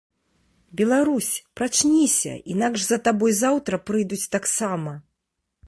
[0.79, 1.29] Беларусь,
[1.61, 4.99] прачніся, інакш за табой заўтра прыйдуць таксама.